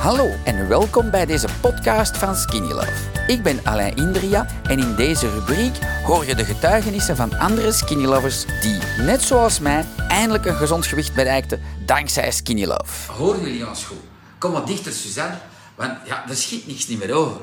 Hallo 0.00 0.30
en 0.44 0.68
welkom 0.68 1.10
bij 1.10 1.26
deze 1.26 1.48
podcast 1.60 2.16
van 2.16 2.36
Skinny 2.36 2.72
Love. 2.72 2.92
Ik 3.26 3.42
ben 3.42 3.60
Alain 3.64 3.96
Indria 3.96 4.46
en 4.62 4.78
in 4.78 4.94
deze 4.94 5.30
rubriek 5.30 5.76
hoor 6.04 6.26
je 6.26 6.34
de 6.34 6.44
getuigenissen 6.44 7.16
van 7.16 7.38
andere 7.38 7.72
Skinny 7.72 8.04
Lovers 8.04 8.44
die, 8.60 8.78
net 8.98 9.22
zoals 9.22 9.58
mij, 9.58 9.84
eindelijk 10.08 10.44
een 10.44 10.54
gezond 10.54 10.86
gewicht 10.86 11.14
bereikten 11.14 11.60
dankzij 11.86 12.30
Skinny 12.30 12.64
Love. 12.64 13.12
Horen 13.12 13.40
jullie 13.40 13.68
ons 13.68 13.84
goed? 13.84 13.96
Kom 14.38 14.52
wat 14.52 14.66
dichter, 14.66 14.92
Suzanne, 14.92 15.36
want 15.74 15.92
ja, 16.04 16.24
er 16.28 16.36
schiet 16.36 16.66
niks 16.66 16.86
niet 16.86 16.98
meer 16.98 17.14
over. 17.14 17.40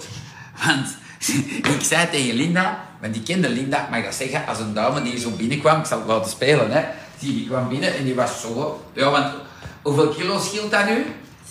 Want 0.65 0.87
ik 1.75 1.81
zei 1.81 2.09
tegen 2.09 2.35
Linda, 2.35 2.85
want 3.01 3.13
die 3.13 3.23
kende 3.23 3.49
Linda, 3.49 3.95
ik 3.95 4.03
dat 4.03 4.13
zeggen, 4.13 4.47
als 4.47 4.59
een 4.59 4.73
dame 4.73 5.01
die 5.01 5.19
zo 5.19 5.29
binnenkwam, 5.29 5.79
ik 5.79 5.85
zal 5.85 5.97
het 5.97 6.07
laten 6.07 6.31
spelen, 6.31 6.71
hè. 6.71 6.83
Die, 7.19 7.33
die 7.33 7.47
kwam 7.47 7.69
binnen 7.69 7.95
en 7.95 8.03
die 8.03 8.15
was 8.15 8.41
zo... 8.41 8.81
Ja, 8.93 9.09
want 9.09 9.33
hoeveel 9.81 10.09
kilo 10.09 10.39
scheelt 10.39 10.71
dat 10.71 10.85
nu? 10.85 11.05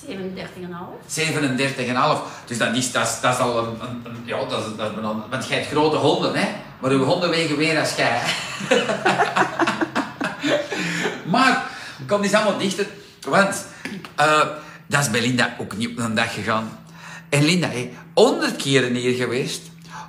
37,5. 0.04 1.06
37,5. 1.06 2.22
Dus 2.44 2.58
dat 2.58 2.76
is, 2.76 2.92
dat 2.92 3.18
dat 3.22 3.40
al 3.40 3.58
een, 3.58 3.80
een, 3.80 4.22
ja, 4.24 4.44
dat 4.44 4.66
is, 4.66 4.76
dat 4.76 4.90
is 4.90 4.96
een, 4.96 5.22
want 5.30 5.48
jij 5.48 5.58
hebt 5.58 5.70
grote 5.70 5.96
honden, 5.96 6.34
hè? 6.34 6.48
Maar 6.80 6.90
uw 6.90 7.04
honden 7.04 7.30
wegen 7.30 7.56
weer 7.56 7.78
als 7.78 7.94
jij. 7.94 8.20
maar, 11.32 11.70
kom 12.06 12.22
eens 12.22 12.34
allemaal 12.34 12.58
dichter, 12.58 12.86
want 13.28 13.66
eh, 14.14 14.40
dat 14.86 15.00
is 15.00 15.10
bij 15.10 15.20
Linda 15.20 15.56
ook 15.58 15.76
niet 15.76 15.88
op 15.88 15.98
een 15.98 16.14
dag 16.14 16.34
gegaan. 16.34 16.78
En 17.28 17.44
Linda 17.44 17.68
heeft 17.68 17.88
100 18.14 18.56
keren 18.56 18.94
hier 18.94 19.14
geweest, 19.14 19.62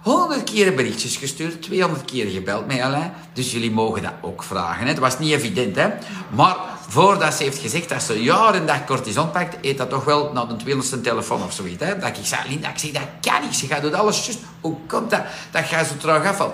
100 0.04 0.44
keren 0.44 0.76
berichtjes 0.76 1.16
gestuurd, 1.16 1.62
200 1.62 2.06
keer 2.06 2.30
gebeld 2.30 2.68
met 2.68 2.80
Alain. 2.80 3.12
Dus 3.34 3.52
jullie 3.52 3.72
mogen 3.72 4.02
dat 4.02 4.14
ook 4.22 4.44
vragen. 4.44 4.84
Hè? 4.84 4.90
Het 4.90 5.00
was 5.00 5.20
niet 5.20 5.32
evident, 5.32 5.76
hè? 5.76 5.88
Maar 6.30 6.56
voordat 6.88 7.34
ze 7.34 7.44
heeft 7.44 7.58
gezegd 7.60 7.90
dat 7.90 8.02
ze 8.02 8.24
jaren 8.24 8.66
dag 8.66 8.86
cortison 8.86 9.32
pakt, 9.32 9.58
eet 9.62 9.78
dat 9.78 9.90
toch 9.90 10.04
wel 10.04 10.32
naar 10.34 10.48
de 10.48 10.56
200ste 10.66 11.02
telefoon 11.02 11.44
of 11.44 11.54
zoiets. 11.54 11.84
Hè? 11.84 11.98
Dat 12.00 12.18
ik 12.18 12.26
zei, 12.26 12.42
Linda, 12.50 12.70
ik 12.70 12.78
zeg, 12.78 12.92
dat 12.92 13.04
kan 13.22 13.42
niet. 13.42 13.56
Ze 13.56 13.68
gaat 13.68 13.82
doet 13.82 13.94
alles 13.94 14.26
juist. 14.26 14.40
Hoe 14.62 14.78
komt 14.88 15.10
dat? 15.10 15.22
Dat 15.52 15.70
jij 15.70 15.84
zo 15.84 15.98
traag 15.98 16.26
afvalt. 16.26 16.54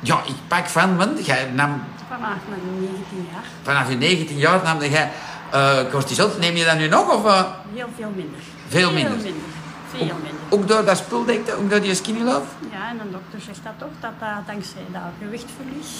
Ja, 0.00 0.20
ik 0.26 0.34
pak 0.48 0.66
van, 0.66 0.96
want 0.96 1.26
jij 1.26 1.50
nam 1.54 1.82
Vanaf 2.08 2.36
mijn 2.48 2.60
19 2.80 3.28
jaar. 3.32 3.44
vanaf 3.62 3.88
je 3.88 3.96
19 3.96 4.36
jaar 4.36 4.62
nam 4.62 4.82
jij 4.82 5.10
eh, 5.50 5.78
cortison. 5.90 6.30
Neem 6.40 6.56
je 6.56 6.64
dat 6.64 6.76
nu 6.78 6.88
nog? 6.88 7.14
Of, 7.14 7.24
eh? 7.24 7.42
Heel 7.74 7.88
veel 7.96 8.12
minder. 8.16 8.40
Veel 8.68 8.92
minder. 8.92 9.12
Veel 9.12 9.22
minder. 9.22 9.42
Veel 9.90 10.00
minder. 10.22 10.40
Ook 10.48 10.68
door 10.68 10.84
dat 10.84 10.96
spul, 10.96 11.24
denk 11.24 11.46
je? 11.46 11.54
Ook 11.54 11.70
door 11.70 11.80
die 11.80 11.94
skinny 11.94 12.22
love? 12.22 12.46
Ja, 12.72 12.88
en 12.90 12.96
de 12.98 13.10
dokter 13.10 13.40
zegt 13.40 13.60
dat 13.62 13.72
toch, 13.78 13.88
dat 14.00 14.10
dat 14.20 14.46
dankzij 14.46 14.84
dat 14.92 15.02
gewichtverlies, 15.22 15.90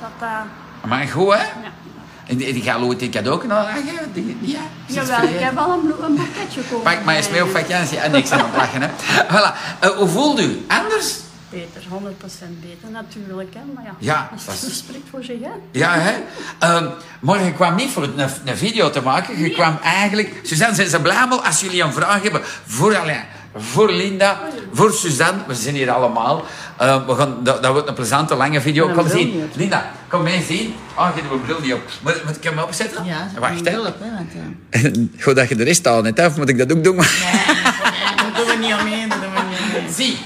dat 0.00 0.10
dat... 0.18 0.90
Maar 0.90 1.06
goed, 1.06 1.32
hè? 1.32 1.38
Ja. 1.38 1.72
En 2.26 2.36
die, 2.36 2.52
die 2.52 2.62
gaat 2.62 2.80
ooit 2.80 3.02
een 3.02 3.10
cadeau 3.10 3.46
nog 3.46 3.58
aangeven? 3.66 4.12
Die- 4.12 4.36
Ja, 4.40 4.58
Jawel, 4.86 5.22
ik 5.28 5.38
heb 5.38 5.54
wel 5.54 5.70
een, 5.72 6.04
een 6.04 6.14
boeketje 6.16 6.60
gekomen. 6.62 6.82
Pak 6.84 7.04
maar 7.04 7.16
eens 7.16 7.30
mee 7.30 7.42
op 7.42 7.50
vakantie. 7.50 7.98
En 7.98 8.10
niks 8.10 8.30
aan 8.30 8.38
het 8.38 8.56
lachen, 8.56 8.82
hè. 8.82 8.88
Voilà. 9.32 9.78
Eh, 9.80 9.90
hoe 9.90 10.08
voelt 10.08 10.40
u? 10.40 10.64
Anders? 10.68 11.14
Beter, 11.50 11.82
100% 11.82 11.86
beter 12.60 12.90
natuurlijk. 12.92 13.54
Hè. 13.54 13.60
Maar 13.74 13.84
ja, 13.84 13.94
Ja, 13.98 14.28
als 14.32 14.44
dat 14.44 14.54
is- 14.70 14.76
spreekt 14.76 15.08
voor 15.10 15.24
zich. 15.24 15.38
Hè. 15.42 15.48
Ja, 15.72 15.94
hè? 15.98 16.12
Ehm, 16.58 16.88
maar 17.20 17.44
je 17.44 17.52
kwam 17.52 17.74
niet 17.74 17.90
voor 17.90 18.02
een, 18.02 18.18
een 18.44 18.56
video 18.56 18.90
te 18.90 19.02
maken. 19.02 19.38
Je 19.38 19.50
kwam 19.50 19.78
eigenlijk... 19.82 20.40
Suzanne, 20.42 20.74
zijn 20.74 20.88
ze 20.88 21.00
blij 21.00 21.16
als 21.44 21.60
jullie 21.60 21.82
een 21.82 21.92
vraag 21.92 22.22
hebben 22.22 22.40
voor 22.66 22.96
Alain, 22.96 23.24
voor 23.58 23.92
Linda, 23.92 24.40
voor 24.72 24.92
Suzanne. 24.92 25.40
We 25.46 25.54
zijn 25.54 25.74
hier 25.74 25.90
allemaal. 25.90 26.44
Eh, 26.76 27.06
we 27.06 27.14
gaan, 27.14 27.36
dat, 27.42 27.62
dat 27.62 27.72
wordt 27.72 27.88
een 27.88 27.94
plezante, 27.94 28.34
lange 28.34 28.60
video. 28.60 28.86
Kom 28.86 29.04
bril 29.04 29.18
zien. 29.18 29.42
op. 29.42 29.56
Linda, 29.56 29.90
kom 30.08 30.22
mee 30.22 30.42
zien. 30.42 30.74
Oh, 30.96 31.08
je 31.14 31.20
doet 31.20 31.30
mijn 31.30 31.42
bril 31.42 31.60
niet 31.60 31.72
op. 31.72 31.82
Moet, 32.02 32.24
moet 32.24 32.36
ik 32.36 32.42
hem 32.42 32.58
opzetten? 32.58 33.04
Ja, 33.04 33.28
Wacht, 33.38 33.68
hè, 33.68 33.82
want, 33.82 33.94
ja. 34.34 34.80
Goed 35.24 35.36
dat 35.36 35.48
je 35.48 35.56
de 35.56 35.64
rest 35.64 35.86
al 35.86 36.02
net 36.02 36.20
af, 36.20 36.36
moet 36.36 36.48
ik 36.48 36.58
dat 36.58 36.72
ook 36.72 36.84
doen? 36.84 36.96
Nee, 36.96 37.04
daar 38.16 38.32
doen 38.36 38.46
we 38.46 38.56
niet 38.60 38.74
omheen, 38.74 39.08
daar 39.08 39.20
doen 39.20 39.34
we 39.34 39.40
niet 39.50 39.58
omheen. 39.74 39.92
Zie, 39.98 40.18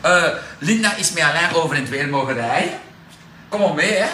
eh, 0.00 0.24
Linda 0.58 0.96
is 0.96 1.12
met 1.12 1.22
Alain 1.22 1.54
over 1.54 1.76
in 1.76 1.82
het 1.82 1.90
weer 1.90 2.08
mogen 2.08 2.34
rijden. 2.34 2.72
Kom 3.48 3.60
maar 3.60 3.74
mee, 3.74 3.92
hè. 3.92 4.06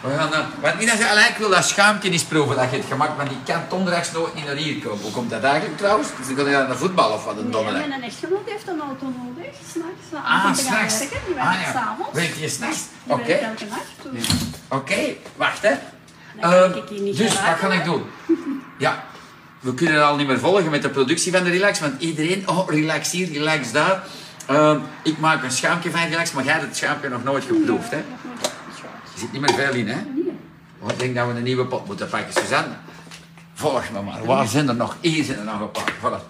We 0.00 0.14
gaan, 0.16 0.30
want 0.60 0.74
zei, 0.98 1.28
ik 1.28 1.36
wil 1.38 1.50
dat 1.50 1.64
schuimpje 1.64 2.10
eens 2.10 2.22
proeven 2.24 2.56
dat 2.56 2.70
je 2.70 2.76
het 2.76 2.86
gemaakt 2.86 3.16
want 3.16 3.28
die 3.28 3.38
kan 3.44 3.60
donderdags 3.68 4.12
nooit 4.12 4.34
niet 4.34 4.44
naar 4.44 4.54
hier 4.54 4.82
komen. 4.82 5.02
Hoe 5.02 5.10
komt 5.12 5.30
dat 5.30 5.42
eigenlijk 5.42 5.76
trouwens? 5.78 6.08
Dus 6.18 6.36
ga 6.36 6.50
je 6.50 6.56
naar 6.56 6.68
de 6.68 6.76
voetbal 6.76 7.10
of 7.12 7.24
wat, 7.24 7.36
een 7.36 7.42
Nee, 7.42 7.52
donderdag? 7.52 7.86
mijn 7.86 8.02
echtgenoot 8.02 8.48
heeft 8.50 8.68
een 8.68 8.80
auto 8.80 9.06
nodig, 9.06 9.54
s'nachts. 9.72 10.26
Ah, 10.26 10.54
s'nachts. 10.54 10.98
Die 10.98 11.08
Ah, 11.38 11.50
werkt 11.50 11.64
ja. 11.64 11.72
s'avonds. 11.72 12.10
Werkt 12.12 12.38
je 12.38 12.48
s'nachts? 12.48 12.80
Oké. 13.06 13.32
elke 13.32 13.64
nacht. 13.64 14.12
Dus 14.12 14.26
Oké, 14.68 14.98
wacht 15.36 15.62
hè. 15.62 15.72
Ehm, 16.40 16.72
dus 16.72 17.16
geraken, 17.16 17.62
wat 17.62 17.70
ga 17.72 17.72
ik 17.72 17.84
doen? 17.84 18.04
Ja, 18.78 19.04
we 19.60 19.74
kunnen 19.74 20.06
al 20.06 20.16
niet 20.16 20.26
meer 20.26 20.38
volgen 20.38 20.70
met 20.70 20.82
de 20.82 20.88
productie 20.90 21.32
van 21.32 21.44
de 21.44 21.50
relax, 21.50 21.80
want 21.80 22.00
iedereen, 22.02 22.48
oh 22.48 22.68
relax 22.68 23.10
hier, 23.10 23.32
relax 23.32 23.72
daar. 23.72 24.02
Ehm, 24.46 24.78
ik 25.02 25.18
maak 25.18 25.42
een 25.42 25.50
schuimpje 25.50 25.90
van 25.90 26.00
relax, 26.08 26.32
maar 26.32 26.44
jij 26.44 26.52
hebt 26.52 26.64
het 26.66 26.76
schuimpje 26.76 27.08
nog 27.08 27.24
nooit 27.24 27.44
geproefd 27.44 27.90
hè. 27.90 27.96
nog 27.96 28.18
nooit 28.24 28.50
geschaald. 28.70 28.92
Er 29.09 29.09
zit 29.20 29.32
niet 29.32 29.40
meer 29.40 29.54
veel 29.54 29.72
in 29.74 29.88
hè. 29.88 29.94
Nee. 29.94 30.32
Oh, 30.80 30.88
ik 30.90 30.98
denk 30.98 31.14
dat 31.14 31.26
we 31.26 31.32
een 31.34 31.42
nieuwe 31.42 31.64
pot 31.66 31.86
moeten 31.86 32.08
pakken, 32.08 32.42
Suzanne. 32.42 32.74
Volg 33.54 33.90
me 33.92 34.02
maar. 34.02 34.24
Waar 34.24 34.46
zijn 34.46 34.68
er 34.68 34.74
nog? 34.74 34.96
Hier 35.00 35.24
zijn 35.24 35.38
er 35.38 35.44
nog 35.44 35.60
een 35.60 35.70
paar. 35.70 35.92
Voilà. 36.02 36.22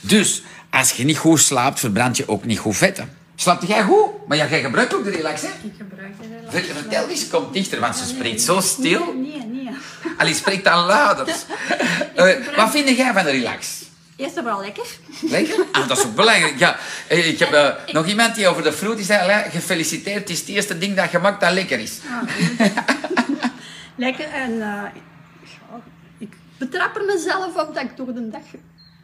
Dus, 0.00 0.42
als 0.70 0.92
je 0.92 1.04
niet 1.04 1.18
goed 1.18 1.40
slaapt, 1.40 1.80
verbrand 1.80 2.16
je 2.16 2.28
ook 2.28 2.44
niet 2.44 2.58
goed 2.58 2.76
vet. 2.76 2.96
Hè? 2.96 3.04
Slaapt 3.34 3.66
jij 3.66 3.82
goed? 3.82 4.10
Maar 4.28 4.36
ja, 4.36 4.46
jij 4.48 4.60
gebruikt 4.60 4.94
ook 4.94 5.04
de 5.04 5.10
relax, 5.10 5.40
hè? 5.42 5.48
Ik 5.48 5.72
gebruik 5.78 6.12
de 6.20 6.26
relax. 6.36 6.66
Ver- 6.66 6.74
Vertel 6.76 7.08
eens, 7.08 7.28
kom 7.28 7.44
dichter, 7.52 7.80
want 7.80 7.96
ze 7.96 8.06
spreekt 8.06 8.40
zo 8.42 8.60
stil. 8.60 9.14
Nee, 9.14 9.22
nee, 9.32 9.46
nee. 9.46 9.68
Allee, 10.18 10.34
spreekt 10.34 10.64
dan 10.64 10.84
luider. 10.84 11.26
Eh, 12.14 12.56
wat 12.56 12.70
vind 12.70 12.88
jij 12.88 13.12
van 13.12 13.24
de 13.24 13.30
relax? 13.30 13.68
Eerst 14.18 14.36
en 14.36 14.42
vooral 14.42 14.60
lekker. 14.60 14.86
Lekker? 15.22 15.66
Ah, 15.72 15.88
dat 15.88 15.98
is 15.98 16.04
ook 16.04 16.14
belangrijk. 16.14 16.58
Ja, 16.58 16.76
eh, 17.08 17.28
ik 17.28 17.38
heb 17.38 17.52
eh, 17.52 17.92
nog 17.92 18.06
iemand 18.06 18.34
die 18.34 18.48
over 18.48 18.62
de 18.62 18.72
fruit 18.72 18.96
die 18.96 19.06
zei, 19.06 19.20
"Alain, 19.20 19.50
gefeliciteerd, 19.50 20.18
het 20.18 20.30
is 20.30 20.38
het 20.40 20.48
eerste 20.48 20.78
ding 20.78 20.96
dat 20.96 21.10
je 21.10 21.18
maakt 21.18 21.40
dat 21.40 21.52
lekker 21.52 21.78
is. 21.78 22.00
Lekker 23.96 24.24
en 24.24 24.52
eh, 24.52 24.84
ja, 25.42 25.80
ik 26.18 26.36
betrap 26.58 26.96
er 26.96 27.04
mezelf 27.04 27.56
op 27.56 27.74
dat 27.74 27.82
ik 27.82 27.96
door 27.96 28.14
de 28.14 28.28
dag 28.30 28.42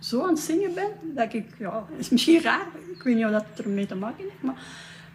zo 0.00 0.22
aan 0.22 0.28
het 0.28 0.38
zingen 0.38 0.74
ben. 0.74 0.90
Dat 1.02 1.34
ik, 1.34 1.46
ja, 1.58 1.84
is 1.98 2.08
misschien 2.08 2.42
raar, 2.42 2.66
ik 2.94 3.02
weet 3.02 3.14
niet 3.14 3.24
of 3.24 3.30
dat 3.30 3.44
ermee 3.56 3.86
te 3.86 3.94
maken 3.94 4.24
heeft, 4.24 4.42
maar 4.42 4.62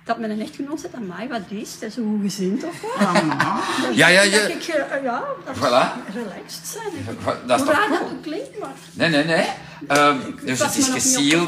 dat 0.10 0.18
mijn 0.20 0.42
echtgenoot 0.42 0.80
zegt, 0.80 0.94
amai, 0.96 1.28
wat 1.28 1.42
is? 1.50 1.60
Is 1.60 1.82
het 1.82 1.94
goed 1.94 2.22
gezind 2.22 2.64
of 2.64 2.82
wat? 2.82 3.14
Dat- 3.14 3.96
Ja, 3.96 4.08
ja, 4.08 4.22
Dat 4.24 4.32
ja. 4.32 4.40
ik, 4.48 4.64
eh, 4.64 5.04
ja, 5.04 5.24
dat 5.46 5.56
Voilà. 5.58 6.14
relaxed 6.14 6.68
zijn. 6.68 7.18
Dat 7.48 7.60
is 7.60 7.66
Hoe 7.66 7.74
toch 7.74 7.80
raar 7.80 7.90
dat 7.90 8.02
ook 8.02 8.22
klinkt, 8.22 8.60
maar... 8.60 8.70
Nee, 8.94 9.10
nee, 9.10 9.24
nee. 9.24 9.46
Ehm, 9.88 10.18
dus 10.46 10.60
het 10.60 10.76
is 10.76 10.88
opgevallen. 10.90 11.48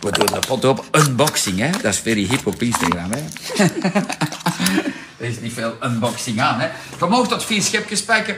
We 0.00 0.10
doen 0.10 0.26
de 0.26 0.38
pot 0.46 0.64
op. 0.64 0.84
Unboxing, 0.92 1.58
hè. 1.58 1.70
Dat 1.70 1.84
is 1.92 1.98
very 1.98 2.26
hip 2.26 2.46
op 2.46 2.62
Instagram, 2.62 3.10
hè. 3.12 3.18
er 5.18 5.26
is 5.28 5.40
niet 5.40 5.52
veel 5.52 5.76
unboxing 5.82 6.40
aan, 6.40 6.60
hè. 6.60 6.68
Je 6.98 7.06
mag 7.06 7.28
tot 7.28 7.44
vier 7.44 7.62
schepjes 7.62 8.02
pakken. 8.04 8.36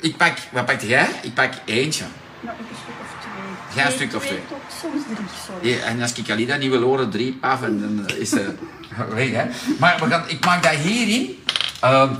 Ik 0.00 0.16
pak... 0.16 0.38
Wat 0.52 0.64
pak 0.66 0.80
jij? 0.80 1.08
Ik 1.22 1.34
pak 1.34 1.52
eentje. 1.64 2.04
Nou, 2.40 2.56
ik 2.58 2.64
een 2.70 2.76
stuk 2.82 2.94
of 3.00 3.20
twee. 3.20 3.32
Ja, 3.74 3.86
een 3.86 3.92
stuk 3.92 4.14
of 4.14 4.26
twee. 4.26 4.38
tot 4.48 4.58
soms 4.80 5.02
drie, 5.14 5.26
sorry. 5.46 5.68
Ja, 5.78 5.84
en 5.84 6.02
als 6.02 6.12
ik 6.12 6.30
Alida 6.30 6.56
niet 6.56 6.70
wil 6.70 6.82
horen, 6.82 7.10
drie, 7.10 7.32
paf, 7.32 7.62
en 7.62 7.80
dan 7.80 8.16
is 8.16 8.28
ze 8.28 8.54
weg, 9.14 9.30
hè. 9.30 9.44
Maar 9.78 9.98
we 10.00 10.06
gaan, 10.06 10.24
ik 10.26 10.44
maak 10.44 10.62
dat 10.62 10.72
hierin. 10.72 11.38
Ehm, 11.80 12.14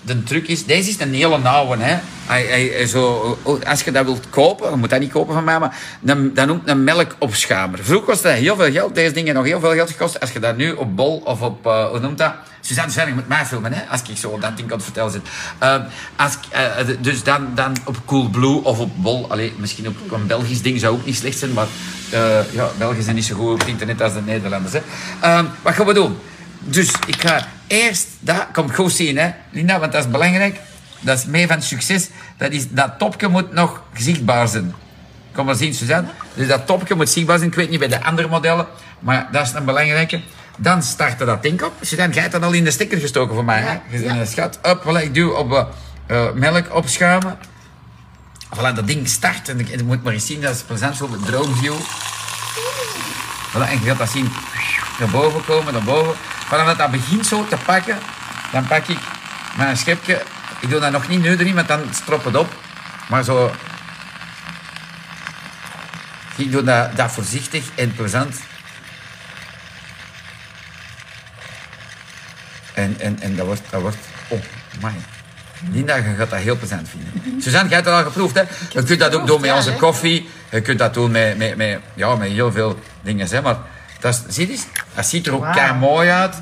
de 0.00 0.22
truc 0.22 0.48
is, 0.48 0.64
deze 0.64 0.88
is 0.88 1.00
een 1.00 1.14
hele 1.14 1.38
nauwe, 1.38 1.76
hè. 1.78 2.86
Zo, 2.86 3.38
oh, 3.42 3.62
als 3.64 3.82
je 3.82 3.92
dat 3.92 4.04
wilt 4.04 4.30
kopen, 4.30 4.70
je 4.70 4.76
moet 4.76 4.90
dat 4.90 5.00
niet 5.00 5.12
kopen 5.12 5.34
van 5.34 5.44
mij, 5.44 5.58
maar 5.58 5.76
dan, 6.00 6.30
dan 6.34 6.46
noemt 6.46 6.68
een 6.68 6.84
melkopschuimer. 6.84 7.84
Vroeger 7.84 8.06
kostte 8.06 8.28
dat 8.28 8.36
heel 8.36 8.56
veel 8.56 8.70
geld, 8.70 8.94
deze 8.94 9.12
dingen 9.12 9.34
nog 9.34 9.44
heel 9.44 9.60
veel 9.60 9.72
geld 9.72 9.90
gekost. 9.90 10.20
Als 10.20 10.32
je 10.32 10.38
dat 10.38 10.56
nu 10.56 10.72
op 10.72 10.96
bol 10.96 11.22
of 11.24 11.40
op, 11.40 11.66
eh, 11.66 11.88
hoe 11.88 12.00
noemt 12.00 12.18
dat? 12.18 12.32
Suzanne 12.60 12.92
Zwerg 12.92 13.14
met 13.14 13.28
mij 13.28 13.46
filmen, 13.46 13.72
hè, 13.72 13.82
als 13.90 14.02
ik 14.02 14.16
zo 14.16 14.38
dat 14.38 14.56
ding 14.56 14.68
kan 14.68 14.80
vertellen 14.80 15.10
zit. 15.10 15.22
Ehm, 15.58 15.82
als, 16.16 16.38
eh, 16.50 16.62
dus 17.00 17.22
dan, 17.22 17.48
dan 17.54 17.76
op 17.84 17.96
Coolblue 18.04 18.64
of 18.64 18.78
op 18.78 18.90
bol, 18.96 19.30
allee, 19.30 19.52
misschien 19.56 19.88
op 19.88 20.12
een 20.12 20.26
Belgisch 20.26 20.62
ding 20.62 20.80
zou 20.80 20.94
ook 20.94 21.06
niet 21.06 21.16
slecht 21.16 21.38
zijn, 21.38 21.52
maar 21.52 21.66
eh, 22.10 22.52
ja, 22.52 22.70
Belgen 22.78 23.02
zijn 23.02 23.14
niet 23.14 23.24
zo 23.24 23.34
goed 23.34 23.62
op 23.62 23.68
internet 23.68 24.02
als 24.02 24.12
de 24.12 24.20
Nederlanders. 24.20 24.72
Hè. 24.72 24.80
Ehm, 25.20 25.44
wat 25.62 25.74
gaan 25.74 25.86
we 25.86 25.94
doen? 25.94 26.18
Dus 26.58 26.92
ik 27.06 27.20
ga 27.20 27.46
eerst 27.68 28.06
dat, 28.20 28.46
kom 28.52 28.72
goed 28.72 28.92
zien, 28.92 29.18
hè, 29.18 29.30
Linda, 29.50 29.78
want 29.78 29.92
dat 29.92 30.04
is 30.04 30.10
belangrijk. 30.10 30.60
Dat 31.00 31.18
is 31.18 31.24
mee 31.24 31.46
van 31.46 31.62
succes. 31.62 32.08
Dat, 32.36 32.52
is, 32.52 32.70
dat 32.70 32.98
topje 32.98 33.28
moet 33.28 33.52
nog 33.52 33.82
zichtbaar 33.94 34.48
zijn. 34.48 34.74
Kom 35.32 35.46
maar 35.46 35.54
zien, 35.54 35.74
Suzanne. 35.74 36.08
Dus 36.34 36.48
dat 36.48 36.66
topje 36.66 36.94
moet 36.94 37.08
zichtbaar 37.08 37.38
zijn. 37.38 37.50
Ik 37.50 37.56
weet 37.56 37.70
niet 37.70 37.78
bij 37.78 37.88
de 37.88 38.04
andere 38.04 38.28
modellen, 38.28 38.66
maar 38.98 39.28
dat 39.32 39.46
is 39.46 39.52
een 39.52 39.64
belangrijke. 39.64 40.20
Dan 40.56 40.82
starten 40.82 41.26
dat 41.26 41.42
ding 41.42 41.62
op. 41.62 41.72
Suzanne, 41.80 42.12
jij 42.12 42.22
hebt 42.22 42.34
dat 42.34 42.42
al 42.42 42.52
in 42.52 42.64
de 42.64 42.70
stekker 42.70 42.98
gestoken 42.98 43.34
voor 43.34 43.44
mij, 43.44 43.60
hè? 43.60 43.98
Een 44.08 44.26
schat. 44.26 44.58
Up, 44.66 44.82
voilà, 44.82 45.02
ik 45.02 45.14
doe 45.14 45.34
op 45.34 45.52
eh, 45.52 45.64
eh, 46.06 46.32
melk 46.32 46.74
opschuimen. 46.74 47.38
Voilà, 48.56 48.74
dat 48.74 48.86
ding 48.86 49.08
start. 49.08 49.48
En 49.48 49.66
je 49.66 49.84
moet 49.84 50.02
maar 50.02 50.12
eens 50.12 50.26
zien, 50.26 50.40
dat 50.40 50.54
is 50.54 50.62
plezant 50.62 50.96
voor 50.96 51.10
de 51.10 51.18
droomview. 51.24 51.74
Voilà, 53.50 53.68
en 53.68 53.78
je 53.80 53.86
gaat 53.86 53.98
dat 53.98 54.10
zien 54.10 54.32
naar 54.98 55.08
boven 55.08 55.44
komen, 55.44 55.72
naar 55.72 55.82
boven. 55.82 56.14
Vanaf 56.48 56.66
dat 56.66 56.78
dat 56.78 56.90
begint 56.90 57.26
zo 57.26 57.46
te 57.46 57.56
pakken, 57.64 57.98
dan 58.52 58.66
pak 58.66 58.86
ik 58.86 58.98
mijn 59.56 59.76
schepje. 59.76 60.22
Ik 60.60 60.70
doe 60.70 60.80
dat 60.80 60.92
nog 60.92 61.08
niet 61.08 61.22
nu 61.22 61.30
erin, 61.30 61.54
want 61.54 61.68
dan 61.68 61.80
strop 61.92 62.24
het 62.24 62.36
op. 62.36 62.52
Maar 63.08 63.24
zo 63.24 63.52
Ik 66.36 66.52
doe 66.52 66.62
dat, 66.62 66.96
dat 66.96 67.12
voorzichtig 67.12 67.64
en 67.74 67.94
plezant. 67.94 68.36
En, 72.74 72.96
en, 72.98 73.20
en 73.20 73.36
dat 73.36 73.46
wordt... 73.46 73.62
Dat 73.70 73.80
wordt 73.80 73.96
oh, 74.28 74.40
my. 74.82 74.92
Linda, 75.72 75.96
je 75.96 76.14
gaat 76.18 76.30
dat 76.30 76.38
heel 76.38 76.56
plezant 76.56 76.88
vinden. 76.88 77.12
Suzanne, 77.42 77.68
jij 77.68 77.76
hebt 77.76 77.88
het 77.88 77.98
al 77.98 78.04
geproefd, 78.04 78.34
hè? 78.34 78.42
Je 78.70 78.82
kunt 78.82 79.00
dat 79.00 79.14
ook 79.14 79.26
doen 79.26 79.40
met 79.40 79.52
onze 79.52 79.72
koffie. 79.72 80.28
Je 80.50 80.60
kunt 80.60 80.78
dat 80.78 80.94
doen 80.94 81.10
met, 81.10 81.38
met, 81.38 81.56
met, 81.56 81.80
ja, 81.94 82.14
met 82.14 82.30
heel 82.30 82.52
veel 82.52 82.78
dingen, 83.02 83.28
hè. 83.28 83.42
Maar 83.42 83.56
dat, 84.00 84.24
is, 84.28 84.34
zie 84.34 84.50
je? 84.50 84.58
Dat 84.98 85.06
ziet 85.06 85.26
er 85.26 85.34
ook 85.34 85.40
Wauw. 85.40 85.54
kei 85.54 85.74
mooi 85.74 86.10
uit. 86.10 86.34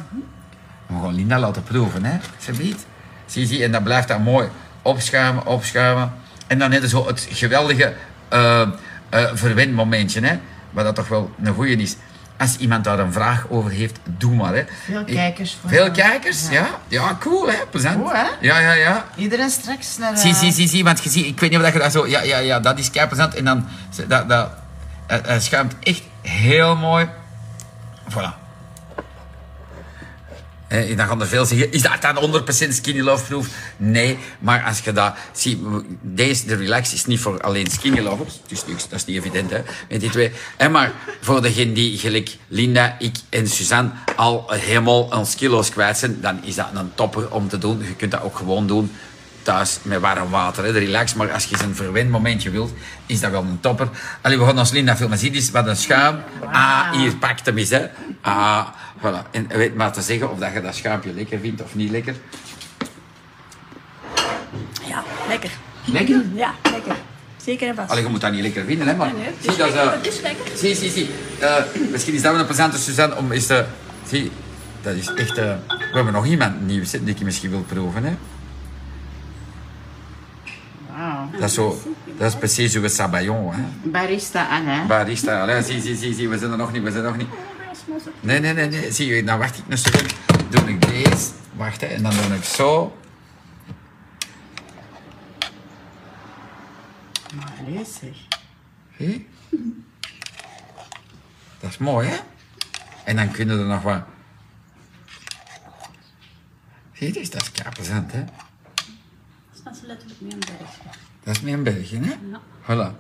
We 0.87 0.95
gaan 1.03 1.15
Linda 1.15 1.39
laten 1.39 1.63
proeven, 1.63 2.05
hè? 2.05 2.19
Alsjeblieft. 2.37 2.87
Zie, 3.27 3.47
zie, 3.47 3.65
en 3.65 3.73
dan 3.73 3.83
blijft 3.83 4.09
dat 4.09 4.19
mooi 4.19 4.49
opschuimen, 4.83 5.47
opschuimen. 5.47 6.13
En 6.47 6.59
dan 6.59 6.73
heb 6.73 6.83
je 6.83 6.89
zo 6.89 7.07
het 7.07 7.29
geweldige 7.31 7.95
eh, 8.29 8.69
verwendmomentje, 9.35 10.21
hè? 10.21 10.39
Wat 10.71 10.85
dat 10.85 10.95
toch 10.95 11.09
wel 11.09 11.35
een 11.43 11.55
goeie 11.55 11.77
is. 11.77 11.97
Als 12.39 12.57
iemand 12.57 12.85
daar 12.85 12.99
een 12.99 13.13
vraag 13.13 13.47
over 13.49 13.71
heeft, 13.71 13.99
doe 14.05 14.35
maar, 14.35 14.55
hè. 14.55 14.65
Veel 14.85 15.05
kijkers 15.05 15.57
voor 15.61 15.71
Veel 15.71 15.85
jou. 15.85 15.97
kijkers, 15.97 16.49
ja. 16.49 16.67
Ja, 16.89 17.17
cool, 17.21 17.49
hè. 17.49 17.57
Plezant. 17.71 18.03
Goed, 18.03 18.13
hè? 18.13 18.27
Ja, 18.41 18.59
ja, 18.59 18.73
ja. 18.73 19.05
Iedereen 19.17 19.51
straks 19.51 19.99
naar... 19.99 20.17
Zie, 20.17 20.31
eh, 20.31 20.37
zie, 20.37 20.53
zie, 20.53 20.69
zie, 20.69 20.85
want 20.85 21.03
je 21.03 21.11
ziet, 21.11 21.27
ik 21.27 21.41
weet 21.41 21.51
niet 21.51 21.59
of 21.59 21.65
dat 21.65 21.75
je 21.75 21.79
dat 21.79 21.93
zo, 21.93 22.07
ja, 22.07 22.23
ja, 22.23 22.39
ja, 22.39 22.61
dat 22.61 22.79
is 22.79 22.91
kei 22.91 23.07
plezant. 23.07 23.35
En 23.35 23.45
dan, 23.45 23.67
dat, 24.09 24.29
dat, 24.29 24.51
het 25.07 25.43
schuimt 25.43 25.75
echt 25.83 26.03
heel 26.23 26.77
mooi. 26.77 27.09
Voilà. 28.11 28.46
Eh, 30.69 30.97
dan 30.97 31.07
gaan 31.07 31.21
er 31.21 31.27
veel 31.27 31.45
zeggen, 31.45 31.73
is 31.73 31.83
dat 31.83 32.03
dan 32.03 32.17
100% 32.17 32.75
skinny 32.75 33.01
love? 33.01 33.41
Nee, 33.77 34.19
maar 34.39 34.63
als 34.63 34.81
je 34.81 34.93
dat 34.93 35.15
ziet, 35.33 35.59
deze, 36.01 36.47
de 36.47 36.55
relax 36.55 36.93
is 36.93 37.07
niet 37.07 37.21
voor 37.21 37.41
alleen 37.41 37.67
skinny 37.67 38.01
lovers. 38.01 38.41
Niks, 38.49 38.89
dat 38.89 38.99
is 38.99 39.05
niet 39.05 39.17
evident, 39.17 39.51
hè, 39.51 39.61
met 39.89 40.01
die 40.01 40.11
twee. 40.11 40.33
En 40.57 40.71
maar 40.71 40.93
voor 41.21 41.43
degene 41.43 41.73
die, 41.73 41.99
gelijk 41.99 42.37
Linda, 42.49 42.97
ik 42.99 43.17
en 43.29 43.49
Suzanne, 43.49 43.91
al 44.17 44.45
helemaal 44.49 45.03
ons 45.03 45.35
kilo's 45.35 45.71
kwijt 45.71 45.99
zijn, 45.99 46.21
dan 46.21 46.45
is 46.45 46.55
dat 46.55 46.69
een 46.75 46.91
topper 46.95 47.31
om 47.31 47.49
te 47.49 47.59
doen. 47.59 47.79
Je 47.79 47.95
kunt 47.95 48.11
dat 48.11 48.23
ook 48.23 48.37
gewoon 48.37 48.67
doen 48.67 48.91
thuis 49.47 49.79
met 49.83 50.01
warm 50.01 50.31
water, 50.31 50.65
hè, 50.65 50.73
de 50.73 50.79
relax. 50.79 51.15
Maar 51.15 51.33
als 51.33 51.45
je 51.45 51.57
zo'n 51.57 51.75
verwendmomentje 51.75 52.51
wilt, 52.51 52.73
is 53.07 53.21
dat 53.21 53.31
wel 53.31 53.43
een 53.43 53.61
topper. 53.61 53.89
Allee, 54.21 54.39
we 54.39 54.45
gaan 54.45 54.59
ons 54.59 54.71
Linda 54.71 54.97
filmen. 54.97 55.19
Zie 55.19 55.33
eens 55.33 55.51
wat 55.51 55.67
een 55.67 55.77
schuim. 55.77 56.19
Ah, 56.53 56.91
hier, 56.93 57.17
pak 57.17 57.39
hem 57.45 57.59
eens, 57.59 57.71
hè. 57.71 57.87
Ah, 58.21 58.67
voilà. 59.01 59.31
En 59.31 59.47
weet 59.49 59.75
maar 59.75 59.93
te 59.93 60.03
zeggen 60.03 60.31
of 60.31 60.39
dat 60.39 60.53
je 60.53 60.61
dat 60.61 60.75
schuimpje 60.75 61.13
lekker 61.13 61.39
vindt 61.39 61.63
of 61.63 61.75
niet 61.75 61.91
lekker. 61.91 62.15
Ja, 64.87 65.03
lekker. 65.29 65.51
Lekker? 65.85 66.25
Ja, 66.35 66.55
lekker. 66.63 66.97
Zeker 67.37 67.69
en 67.69 67.75
vast. 67.75 67.91
Allee, 67.91 68.03
je 68.03 68.09
moet 68.09 68.21
dat 68.21 68.33
niet 68.33 68.43
lekker 68.43 68.65
vinden, 68.65 68.87
hè, 68.87 68.95
maar... 68.95 69.07
Nee, 69.07 69.17
nee, 69.17 69.27
het 69.27 69.37
zie, 69.41 69.51
is 69.51 69.57
dat 69.57 69.69
is... 69.69 69.75
lekker, 69.75 69.93
het 69.93 70.07
is 70.07 70.21
lekker. 70.21 70.57
Zie, 70.57 70.75
zie, 70.75 70.91
zie. 70.91 71.11
Eh, 71.39 71.55
misschien 71.91 72.15
is 72.15 72.23
dat 72.23 72.33
wel 72.33 72.41
een 72.41 72.47
plezante 72.47 72.79
Suzanne 72.79 73.17
om 73.17 73.33
eens 73.33 73.47
te... 73.47 73.65
Zie, 74.07 74.31
dat 74.83 74.95
is 74.95 75.15
echt... 75.15 75.39
eh, 75.39 75.55
we 75.67 75.93
hebben 75.93 76.13
nog 76.13 76.27
iemand 76.27 76.67
nieuws, 76.67 76.93
hè, 76.93 77.05
die 77.05 77.15
ik 77.15 77.21
misschien 77.21 77.51
wil 77.51 77.63
proeven, 77.63 78.05
hè. 78.05 78.17
Wauw. 80.97 81.31
Dat 81.33 81.49
is 81.49 81.55
zo... 81.55 81.83
Dat 82.19 82.33
is 82.33 82.39
precies 82.39 82.75
uw 82.75 82.89
sabayon, 82.89 83.55
hè. 83.55 83.63
Barista 83.91 84.47
Anne. 84.49 84.87
Barista, 84.87 85.41
allee, 85.41 85.63
zie, 85.63 85.81
zie, 85.81 85.97
zie, 85.97 86.15
zie, 86.15 86.29
we 86.29 86.39
zijn 86.39 86.51
er 86.51 86.57
nog 86.57 86.73
niet, 86.73 86.83
we 86.83 86.91
zijn 86.91 87.05
er 87.05 87.09
nog 87.11 87.19
niet. 87.19 87.29
Nee, 88.21 88.41
nee, 88.41 88.53
nee, 88.53 88.69
nee. 88.69 88.93
Zie 88.93 89.15
je, 89.15 89.25
dan 89.25 89.39
wacht 89.39 89.59
ik 89.59 89.65
een 89.69 89.79
seconde. 89.79 90.15
Doe 90.51 90.69
ik 90.69 90.87
deze. 90.87 91.31
Wacht, 91.53 91.81
hè. 91.81 91.87
En 91.87 92.03
dan 92.03 92.13
doe 92.13 92.37
ik 92.37 92.45
zo. 92.45 92.97
Maar 97.35 97.53
lees 97.67 97.95
zeg. 98.01 98.17
Zie? 98.99 99.29
Dat 101.61 101.71
is 101.71 101.79
mooi, 101.79 102.09
hè? 102.09 102.17
En 103.05 103.17
dan 103.17 103.31
kunnen 103.31 103.59
er 103.59 103.67
nog 103.67 103.83
wat... 103.83 104.03
Zie 106.93 107.15
je, 107.15 107.29
dat 107.29 107.43
is 107.43 107.53
kei 107.53 107.69
plezant, 107.75 108.13
hè? 108.13 108.25
Dat 109.65 109.75
is 109.75 109.81
letterlijk 109.83 110.21
meer 110.21 110.33
een 110.33 110.39
berg. 110.39 110.71
Dat 111.23 111.37
is 111.37 111.41
meer 111.41 111.55
een 111.55 111.63
België, 111.63 111.99
hè? 111.99 112.15
Ja. 112.31 112.41
Voilà. 112.63 112.95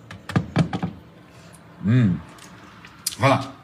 Mm. 1.79 2.21
Voilà. 3.19 3.56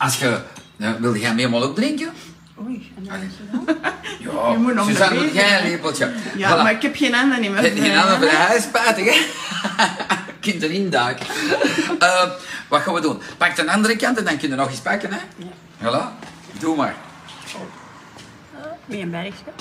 Als 0.00 0.18
je... 0.18 0.40
Nou, 0.76 1.00
wilde 1.00 1.18
jij 1.18 1.34
meemaal 1.34 1.62
ook 1.62 1.74
drinken? 1.74 2.10
Oei, 2.62 2.92
en 2.96 3.04
dan 3.04 3.16
is. 3.20 3.32
Ja, 4.20 4.50
Je 4.52 4.58
moet 4.58 4.74
nog 4.74 4.86
Suzanne, 4.86 5.16
een 5.18 5.24
wil 5.24 5.34
jij 5.34 5.60
een 5.62 5.70
lepeltje? 5.70 6.12
Ja, 6.36 6.48
Voilà. 6.58 6.62
maar 6.62 6.72
ik 6.72 6.82
heb 6.82 6.96
geen 6.96 7.14
handen 7.14 7.42
in 7.42 7.52
mijn 7.52 7.64
Geen 7.64 7.76
vrienden, 7.76 8.02
ander 8.02 8.18
bij 8.18 8.28
hè. 8.28 8.36
huis, 8.36 8.62
spijtig, 8.62 9.04
hè? 9.04 9.20
Kunt 10.40 10.62
erin 10.62 10.90
duiken. 10.90 11.26
Eh, 11.98 12.30
wat 12.68 12.80
gaan 12.82 12.94
we 12.94 13.00
doen? 13.00 13.20
Pak 13.36 13.56
de 13.56 13.70
andere 13.70 13.96
kant 13.96 14.18
en 14.18 14.24
dan 14.24 14.36
kun 14.38 14.48
je 14.48 14.54
nog 14.54 14.70
eens 14.70 14.78
pakken, 14.78 15.10
hè? 15.12 15.18
Voilà. 15.82 16.04
Doe 16.58 16.76
maar. 16.76 16.94
Meer 18.86 19.02
een 19.02 19.10
berg. 19.10 19.24
Ja. 19.44 19.52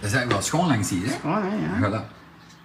Dat 0.00 0.10
is 0.10 0.16
eigenlijk 0.16 0.32
wel 0.32 0.42
schoon 0.42 0.66
langs 0.66 0.88
hier, 0.90 1.06
hè? 1.06 1.28
Oh, 1.28 1.36
hè, 1.36 1.86
ja. 1.86 1.88
Voilà. 2.02 2.12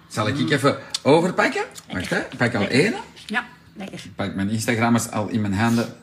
Zal 0.08 0.28
ik 0.28 0.50
even 0.50 0.78
overpakken? 1.02 1.62
Wacht, 1.92 2.10
hè. 2.10 2.18
Ik 2.18 2.36
pak 2.36 2.54
al 2.54 2.66
één. 2.66 2.94
ja, 3.26 3.44
lekker. 3.74 3.98
Ik 4.04 4.14
pak 4.16 4.34
mijn 4.34 4.50
Instagrammers 4.50 5.10
al 5.10 5.28
in 5.28 5.40
mijn 5.40 5.54
handen. 5.54 5.96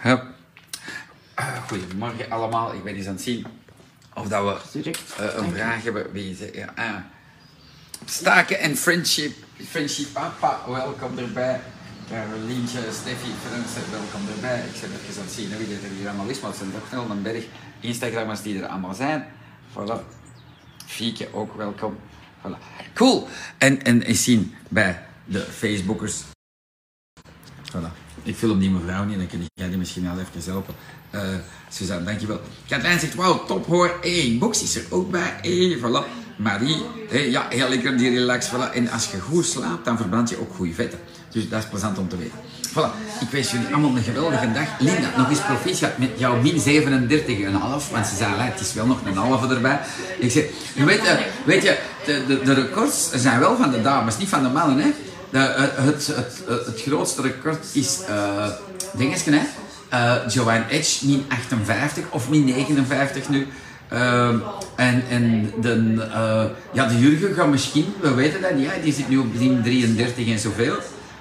Hup. 0.00 0.24
Ah, 1.34 1.68
goedemorgen 1.68 2.30
allemaal. 2.30 2.74
Ik 2.74 2.84
ben 2.84 2.94
eens 2.94 3.06
aan 3.06 3.12
het 3.12 3.22
zien 3.22 3.46
of 4.14 4.28
dat 4.28 4.44
we 4.72 4.78
Direct. 4.78 5.14
eh, 5.18 5.34
een 5.36 5.52
vraag 5.52 5.82
hebben. 5.82 6.12
Wie 6.12 6.30
is? 6.30 6.38
Ja, 6.54 6.72
ah. 6.76 6.96
Staken 8.04 8.58
en 8.58 8.76
friendship. 8.76 9.36
Friendship 9.68 10.12
papa, 10.12 10.60
welkom 10.66 11.18
erbij. 11.18 11.60
Carolientje, 12.10 12.80
Steffi, 12.92 13.28
Fransen, 13.48 13.90
welkom 13.90 14.20
erbij. 14.34 14.58
Ik 14.58 14.74
zit 14.74 14.90
even 15.08 15.20
aan 15.20 15.26
het 15.26 15.34
zien 15.34 15.56
wie 15.56 15.68
dit 15.68 15.82
er 15.82 15.90
hier 15.98 16.08
allemaal 16.08 16.26
is, 16.28 16.40
maar 16.40 16.50
het 16.50 16.58
zijn 16.58 16.72
toch 16.72 16.90
wel 16.90 17.10
een 17.10 17.22
berg 17.22 17.44
Instagrammers 17.80 18.42
die 18.42 18.62
er 18.62 18.68
allemaal 18.68 18.94
zijn. 18.94 19.26
Voilà. 19.72 20.00
Fieke 20.86 21.28
ook 21.32 21.54
welkom. 21.56 21.98
Voilà. 22.38 22.58
Cool. 22.94 23.28
En, 23.58 23.82
en 23.82 24.02
eens 24.02 24.24
zien 24.24 24.54
bij 24.68 25.02
de 25.24 25.40
Facebookers. 25.40 26.22
Voilà. 27.72 27.99
Ik 28.22 28.36
film 28.36 28.58
die 28.58 28.70
mevrouw 28.70 29.04
niet, 29.04 29.18
dan 29.18 29.26
kun 29.26 29.46
jij 29.54 29.68
die 29.68 29.78
misschien 29.78 30.02
wel 30.02 30.12
even 30.12 30.52
helpen. 30.52 30.74
Eh 31.10 31.20
Suzanne, 31.68 32.04
dankjewel. 32.04 32.40
Katrijn 32.68 32.98
zegt, 32.98 33.14
wauw, 33.14 33.44
top 33.44 33.66
hoor. 33.66 33.98
Hey, 34.00 34.36
Box 34.38 34.62
is 34.62 34.76
er 34.76 34.84
ook 34.90 35.10
bij. 35.10 35.38
Hey, 35.42 35.78
voilà. 35.78 36.18
Marie, 36.36 36.82
ja, 37.10 37.46
heel 37.48 37.68
lekker 37.68 37.96
die 37.96 38.10
relax. 38.10 38.50
En 38.74 38.90
als 38.90 39.10
je 39.10 39.20
goed 39.20 39.44
slaapt, 39.44 39.84
dan 39.84 39.96
verbrand 39.96 40.28
je 40.28 40.40
ook 40.40 40.54
goede 40.54 40.72
vetten. 40.74 40.98
Dus 41.30 41.48
dat 41.48 41.58
is 41.58 41.68
plezant 41.68 41.98
om 41.98 42.08
te 42.08 42.16
weten. 42.16 42.38
Voilà. 42.70 43.20
Ik 43.20 43.28
wens 43.30 43.50
jullie 43.50 43.66
allemaal 43.66 43.96
een 43.96 44.02
geweldige 44.02 44.52
dag. 44.52 44.66
Linda, 44.78 45.16
nog 45.16 45.28
eens 45.28 45.40
proficiat 45.40 45.98
met 45.98 46.10
jouw 46.16 46.40
min 46.40 46.54
37,5. 46.54 46.60
Want 47.90 48.06
ze 48.06 48.16
zei, 48.16 48.32
het 48.36 48.60
is 48.60 48.74
wel 48.74 48.86
nog 48.86 48.98
een 49.04 49.16
halve 49.16 49.54
erbij. 49.54 49.80
Ik 50.18 50.30
zeg, 50.30 50.44
weet, 50.74 51.04
eh, 51.04 51.14
weet 51.44 51.62
je, 51.62 51.78
de, 52.06 52.24
de, 52.26 52.42
de 52.42 52.54
records 52.54 53.10
zijn 53.12 53.40
wel 53.40 53.56
van 53.56 53.70
de 53.70 53.82
dames, 53.82 54.18
niet 54.18 54.28
van 54.28 54.42
de 54.42 54.48
mannen. 54.48 54.78
Hè? 54.78 54.90
De, 55.30 55.38
eh, 55.38 55.84
het, 55.84 56.06
het, 56.06 56.42
het, 56.46 56.66
het 56.66 56.82
grootste 56.82 57.22
record 57.22 57.66
is, 57.72 57.98
eh 58.08 58.48
dingetje, 58.92 59.32
hè? 59.32 59.42
Eh, 59.88 60.28
Joanne 60.28 60.68
Edge, 60.68 61.06
min 61.06 61.24
58 61.28 62.04
of 62.10 62.28
min 62.28 62.44
59 62.44 63.28
nu. 63.28 63.46
En 64.76 65.02
en 65.08 65.52
de, 65.60 66.06
eh, 66.12 66.44
ja, 66.72 66.86
de 66.86 66.98
Jurgen 66.98 67.34
gaat 67.34 67.48
misschien, 67.48 67.94
we 68.00 68.14
weten 68.14 68.40
dat 68.40 68.54
niet, 68.54 68.70
die 68.82 68.92
zit 68.92 69.08
nu 69.08 69.18
op 69.18 69.34
min 69.34 69.62
33 69.62 70.28
en 70.28 70.38
zoveel. 70.38 70.76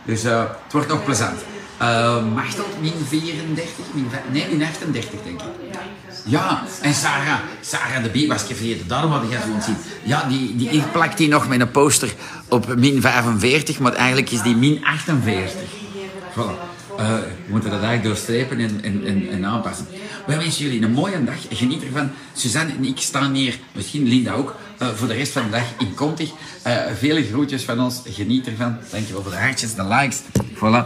Dus 0.05 0.23
eh, 0.23 0.39
het 0.63 0.73
wordt 0.73 0.87
nog 0.87 1.03
plezant. 1.03 1.39
Uh, 1.81 2.33
Machteld, 2.33 2.81
min 2.81 2.93
34, 3.07 3.73
min, 3.93 4.07
nee, 4.31 4.47
min 4.49 4.63
38 4.63 5.09
denk 5.23 5.41
ik. 5.41 5.68
Ja, 6.29 6.63
en 6.81 6.93
Sarah, 6.93 7.39
Sarah 7.61 8.03
de 8.03 8.09
Bie 8.09 8.27
was 8.27 8.47
ik 8.47 8.89
daarom 8.89 9.11
had 9.11 9.23
jij 9.29 9.39
zo'n 9.41 9.61
zien. 9.61 9.75
Ja, 10.03 10.23
die, 10.27 10.55
die, 10.55 10.69
die 10.69 10.81
plakt 10.81 11.17
die 11.17 11.27
nog 11.27 11.47
met 11.47 11.59
een 11.59 11.71
poster 11.71 12.13
op 12.47 12.75
min 12.75 13.01
45, 13.01 13.79
maar 13.79 13.93
eigenlijk 13.93 14.29
is 14.31 14.41
die 14.41 14.55
min 14.55 14.85
48. 14.85 15.61
Voilà. 16.33 16.69
Eh, 16.97 17.07
we 17.45 17.51
moeten 17.51 17.69
dat 17.69 17.81
eigenlijk 17.81 18.03
doorstrepen 18.03 18.59
en, 18.59 18.79
en, 18.83 19.05
en, 19.05 19.29
en 19.29 19.45
aanpassen. 19.45 19.87
Wij 20.25 20.37
wensen 20.37 20.63
jullie 20.63 20.83
een 20.83 20.91
mooie 20.91 21.23
dag. 21.23 21.35
Geniet 21.49 21.83
ervan. 21.83 22.11
Suzanne 22.33 22.73
en 22.73 22.85
ik 22.85 22.99
staan 22.99 23.33
hier, 23.33 23.59
misschien 23.71 24.07
Linda 24.07 24.33
ook, 24.33 24.55
eh, 24.77 24.87
voor 24.95 25.07
de 25.07 25.13
rest 25.13 25.31
van 25.31 25.43
de 25.43 25.49
dag 25.49 25.63
in 25.79 25.93
Contig. 25.93 26.29
Eh 26.63 26.75
vele 26.97 27.23
groetjes 27.23 27.63
van 27.63 27.79
ons. 27.79 28.01
Geniet 28.05 28.47
ervan. 28.47 28.77
Dankjewel 28.91 29.21
voor 29.21 29.31
de 29.31 29.37
hartjes, 29.37 29.75
de 29.75 29.83
likes. 29.83 30.19
Voilà. 30.55 30.85